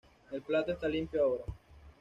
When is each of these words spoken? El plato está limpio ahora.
El 0.31 0.41
plato 0.41 0.71
está 0.71 0.87
limpio 0.87 1.23
ahora. 1.23 1.43